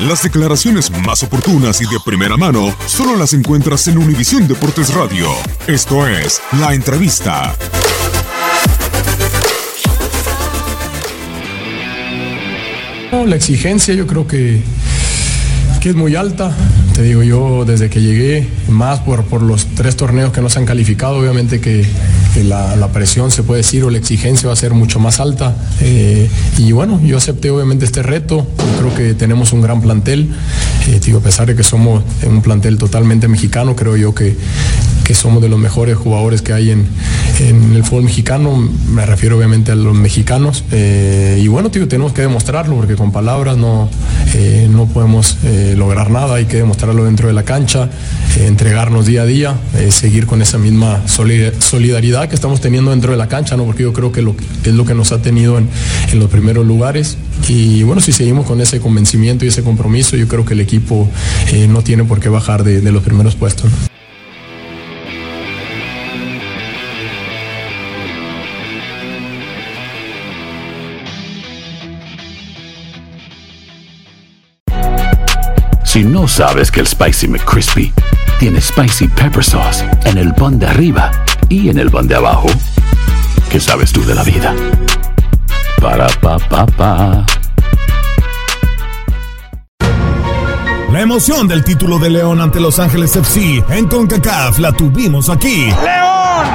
Las 0.00 0.24
declaraciones 0.24 0.90
más 0.90 1.22
oportunas 1.22 1.80
y 1.80 1.84
de 1.84 2.00
primera 2.04 2.36
mano 2.36 2.74
solo 2.86 3.16
las 3.16 3.32
encuentras 3.32 3.86
en 3.86 3.96
Univisión 3.96 4.48
Deportes 4.48 4.92
Radio. 4.92 5.28
Esto 5.68 6.08
es 6.08 6.42
La 6.58 6.74
Entrevista. 6.74 7.54
La 13.24 13.36
exigencia 13.36 13.94
yo 13.94 14.08
creo 14.08 14.26
que, 14.26 14.60
que 15.80 15.90
es 15.90 15.94
muy 15.94 16.16
alta. 16.16 16.52
Te 16.92 17.02
digo 17.02 17.22
yo, 17.22 17.64
desde 17.64 17.88
que 17.88 18.00
llegué, 18.00 18.48
más 18.68 18.98
por, 18.98 19.24
por 19.24 19.42
los 19.42 19.64
tres 19.76 19.96
torneos 19.96 20.32
que 20.32 20.40
nos 20.40 20.56
han 20.56 20.66
calificado, 20.66 21.18
obviamente 21.18 21.60
que, 21.60 21.86
la, 22.42 22.88
presión, 22.92 23.30
se 23.30 23.42
puede 23.42 23.62
decir, 23.62 23.84
o 23.84 23.90
la 23.90 23.98
exigencia 23.98 24.48
va 24.48 24.52
a 24.52 24.56
ser 24.56 24.72
mucho 24.72 24.98
más 24.98 25.20
alta. 25.20 25.54
Eh, 25.80 26.28
y 26.58 26.72
bueno, 26.72 27.00
yo 27.02 27.16
acepté 27.16 27.50
obviamente 27.50 27.84
este 27.84 28.02
reto. 28.02 28.46
Creo 28.78 28.94
que 28.94 29.14
tenemos 29.14 29.52
un 29.52 29.60
gran 29.60 29.80
plantel. 29.80 30.34
Eh, 30.88 31.00
digo, 31.04 31.18
a 31.18 31.22
pesar 31.22 31.46
de 31.46 31.54
que 31.54 31.62
somos 31.62 32.02
un 32.26 32.42
plantel 32.42 32.78
totalmente 32.78 33.28
mexicano, 33.28 33.76
creo 33.76 33.96
yo 33.96 34.14
que, 34.14 34.36
que 35.04 35.14
somos 35.14 35.42
de 35.42 35.48
los 35.48 35.58
mejores 35.58 35.96
jugadores 35.96 36.42
que 36.42 36.52
hay 36.52 36.70
en, 36.70 36.86
en 37.40 37.74
el 37.74 37.84
fútbol 37.84 38.04
mexicano. 38.04 38.68
Me 38.88 39.04
refiero 39.06 39.36
obviamente 39.36 39.70
a 39.70 39.74
los 39.74 39.94
mexicanos. 39.94 40.64
Eh, 40.72 41.40
y 41.42 41.48
bueno, 41.48 41.70
tío, 41.70 41.86
tenemos 41.86 42.12
que 42.12 42.22
demostrarlo 42.22 42.74
porque 42.74 42.96
con 42.96 43.12
palabras 43.12 43.56
no, 43.56 43.88
eh, 44.34 44.66
no 44.70 44.86
podemos 44.86 45.36
eh, 45.44 45.74
lograr 45.76 46.10
nada. 46.10 46.36
Hay 46.36 46.46
que 46.46 46.56
demostrarlo 46.56 47.04
dentro 47.04 47.28
de 47.28 47.34
la 47.34 47.42
cancha, 47.44 47.90
entregarnos 48.38 49.06
día 49.06 49.22
a 49.22 49.26
día, 49.26 49.54
seguir 49.90 50.26
con 50.26 50.40
esa 50.42 50.58
misma 50.58 51.02
solid- 51.06 51.52
solidaridad 51.60 52.28
que 52.28 52.34
estamos 52.34 52.60
teniendo 52.60 52.90
dentro 52.90 53.12
de 53.12 53.18
la 53.18 53.28
cancha, 53.28 53.56
¿no? 53.56 53.64
porque 53.64 53.82
yo 53.82 53.92
creo 53.92 54.10
que, 54.10 54.20
es 54.64 54.74
lo 54.74 54.84
que 54.84 54.94
nos 54.94 55.12
ha 55.12 55.20
tenido 55.20 55.58
en, 55.58 55.68
en 56.12 56.18
los 56.18 56.30
primeros 56.30 56.66
lugares. 56.66 57.18
Y 57.48 57.82
bueno, 57.82 58.00
si 58.00 58.12
seguimos 58.12 58.46
con 58.46 58.60
ese 58.60 58.80
convencimiento 58.80 59.44
y 59.44 59.48
ese 59.48 59.62
compromiso, 59.62 60.16
yo 60.16 60.26
creo 60.28 60.44
que 60.44 60.54
el 60.54 60.60
equipo 60.60 61.08
no 61.68 61.82
tiene 61.82 62.04
por 62.04 62.20
qué 62.20 62.28
bajar 62.30 62.64
de, 62.64 62.80
los 62.90 63.02
primeros 63.02 63.34
puestos. 63.34 63.70
Si 75.94 76.02
no 76.02 76.26
sabes 76.26 76.72
que 76.72 76.80
el 76.80 76.88
Spicy 76.88 77.28
McCrispy 77.28 77.92
tiene 78.40 78.60
Spicy 78.60 79.06
Pepper 79.06 79.44
Sauce 79.44 79.88
en 80.06 80.18
el 80.18 80.34
pan 80.34 80.58
de 80.58 80.66
arriba 80.66 81.12
y 81.48 81.68
en 81.68 81.78
el 81.78 81.88
pan 81.88 82.08
de 82.08 82.16
abajo, 82.16 82.48
¿qué 83.48 83.60
sabes 83.60 83.92
tú 83.92 84.04
de 84.04 84.12
la 84.16 84.24
vida? 84.24 84.56
Para, 85.80 86.08
pa, 86.20 86.36
pa, 86.40 86.66
pa. 86.66 87.24
La 90.90 91.00
emoción 91.00 91.46
del 91.46 91.62
título 91.62 92.00
de 92.00 92.10
León 92.10 92.40
ante 92.40 92.58
Los 92.58 92.80
Ángeles 92.80 93.14
FC 93.14 93.62
en 93.68 93.86
CONCACAF 93.86 94.58
la 94.58 94.72
tuvimos 94.72 95.30
aquí. 95.30 95.66
León, 95.66 96.46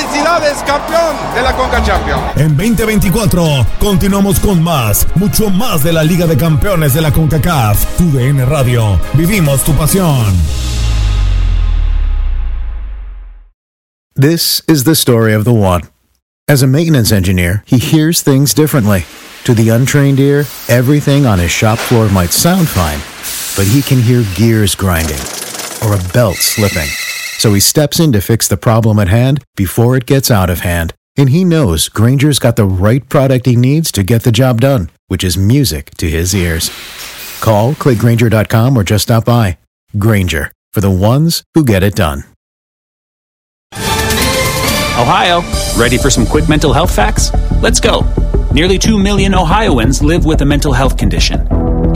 felicidades, 0.00 0.62
campeón 0.64 1.16
de 1.34 1.42
la 1.42 1.54
Conca 1.56 1.82
Champions. 1.82 2.22
En 2.36 2.56
2024 2.56 3.66
continuamos 3.78 4.40
con 4.40 4.62
más, 4.62 5.06
mucho 5.14 5.50
más 5.50 5.82
de 5.82 5.92
la 5.92 6.02
Liga 6.02 6.26
de 6.26 6.36
Campeones 6.36 6.94
de 6.94 7.00
la 7.00 7.12
CONCACAF. 7.12 7.96
Tu 7.96 8.10
DN 8.10 8.44
Radio, 8.46 8.98
vivimos 9.14 9.62
tu 9.64 9.72
pasión. 9.74 10.34
This 14.14 14.62
is 14.66 14.84
the 14.84 14.94
story 14.94 15.34
of 15.34 15.44
the 15.44 15.52
one. 15.52 15.82
As 16.48 16.62
a 16.62 16.66
maintenance 16.66 17.12
engineer, 17.12 17.62
he 17.66 17.78
hears 17.78 18.22
things 18.22 18.52
differently. 18.54 19.04
To 19.44 19.54
the 19.54 19.70
untrained 19.70 20.18
ear, 20.20 20.44
everything 20.68 21.24
on 21.24 21.38
his 21.38 21.50
shop 21.50 21.78
floor 21.78 22.08
might 22.10 22.30
sound 22.30 22.68
fine, 22.68 23.00
but 23.56 23.70
he 23.72 23.80
can 23.80 24.02
hear 24.02 24.24
gears 24.34 24.74
grinding 24.74 25.20
or 25.82 25.94
a 25.94 26.12
belt 26.12 26.36
slipping. 26.36 26.88
So 27.40 27.54
he 27.54 27.60
steps 27.60 27.98
in 27.98 28.12
to 28.12 28.20
fix 28.20 28.48
the 28.48 28.58
problem 28.58 28.98
at 28.98 29.08
hand 29.08 29.42
before 29.56 29.96
it 29.96 30.04
gets 30.04 30.30
out 30.30 30.50
of 30.50 30.60
hand. 30.60 30.92
And 31.16 31.30
he 31.30 31.42
knows 31.42 31.88
Granger's 31.88 32.38
got 32.38 32.56
the 32.56 32.66
right 32.66 33.08
product 33.08 33.46
he 33.46 33.56
needs 33.56 33.90
to 33.92 34.02
get 34.02 34.24
the 34.24 34.30
job 34.30 34.60
done, 34.60 34.90
which 35.08 35.24
is 35.24 35.38
music 35.38 35.90
to 35.92 36.10
his 36.10 36.34
ears. 36.34 36.68
Call, 37.40 37.72
clickgranger.com, 37.72 38.76
or 38.76 38.84
just 38.84 39.04
stop 39.04 39.24
by. 39.24 39.56
Granger, 39.96 40.52
for 40.74 40.82
the 40.82 40.90
ones 40.90 41.42
who 41.54 41.64
get 41.64 41.82
it 41.82 41.94
done. 41.94 42.24
Ohio, 43.72 45.40
ready 45.78 45.96
for 45.96 46.10
some 46.10 46.26
quick 46.26 46.46
mental 46.46 46.74
health 46.74 46.94
facts? 46.94 47.32
Let's 47.62 47.80
go. 47.80 48.02
Nearly 48.52 48.76
2 48.76 48.98
million 48.98 49.34
Ohioans 49.34 50.02
live 50.02 50.26
with 50.26 50.42
a 50.42 50.44
mental 50.44 50.74
health 50.74 50.98
condition. 50.98 51.40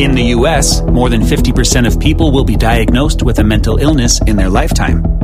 In 0.01 0.13
the 0.13 0.33
U.S., 0.39 0.81
more 0.81 1.11
than 1.11 1.21
50% 1.21 1.87
of 1.87 2.01
people 2.01 2.33
will 2.33 2.45
be 2.45 2.57
diagnosed 2.57 3.23
with 3.23 3.41
a 3.41 3.45
mental 3.45 3.77
illness 3.77 4.23
in 4.23 4.37
their 4.37 4.49
lifetime. 4.49 5.24